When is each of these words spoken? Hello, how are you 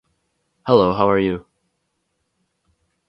Hello, 0.65 0.95
how 0.95 1.07
are 1.11 1.19
you 1.19 1.45